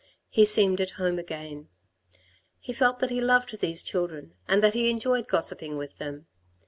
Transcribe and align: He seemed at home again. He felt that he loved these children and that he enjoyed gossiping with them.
He 0.31 0.45
seemed 0.45 0.81
at 0.81 0.89
home 0.97 1.19
again. 1.19 1.69
He 2.59 2.73
felt 2.73 2.97
that 3.01 3.11
he 3.11 3.21
loved 3.21 3.59
these 3.59 3.83
children 3.83 4.33
and 4.47 4.63
that 4.63 4.73
he 4.73 4.89
enjoyed 4.89 5.27
gossiping 5.27 5.77
with 5.77 5.97
them. 5.99 6.25